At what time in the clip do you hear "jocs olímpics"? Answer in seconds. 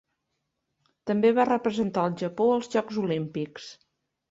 2.77-3.71